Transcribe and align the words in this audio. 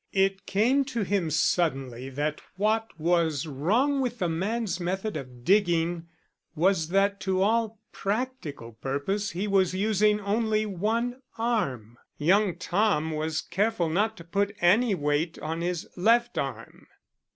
It 0.13 0.47
came 0.47 0.83
to 0.85 1.03
him 1.03 1.29
suddenly 1.29 2.09
that 2.09 2.41
what 2.55 2.89
was 2.99 3.45
wrong 3.45 4.01
with 4.01 4.17
the 4.17 4.27
man's 4.27 4.79
method 4.79 5.15
of 5.15 5.45
digging 5.45 6.07
was 6.55 6.87
that 6.89 7.19
to 7.19 7.43
all 7.43 7.77
practical 7.91 8.71
purpose 8.71 9.29
he 9.29 9.47
was 9.47 9.75
using 9.75 10.19
only 10.19 10.65
one 10.65 11.21
arm. 11.37 11.99
Young 12.17 12.55
Tom 12.55 13.11
was 13.11 13.41
careful 13.41 13.89
not 13.89 14.17
to 14.17 14.23
put 14.23 14.55
any 14.59 14.95
weight 14.95 15.37
on 15.37 15.61
his 15.61 15.87
left 15.95 16.35
arm. 16.35 16.87